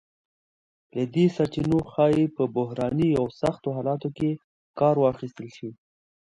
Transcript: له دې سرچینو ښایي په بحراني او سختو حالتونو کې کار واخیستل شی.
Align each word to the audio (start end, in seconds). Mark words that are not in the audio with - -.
له 0.95 1.03
دې 1.15 1.25
سرچینو 1.35 1.77
ښایي 1.91 2.25
په 2.35 2.43
بحراني 2.55 3.09
او 3.19 3.25
سختو 3.41 3.69
حالتونو 3.77 4.15
کې 4.17 4.29
کار 4.79 4.95
واخیستل 4.99 5.47
شی. 5.57 5.69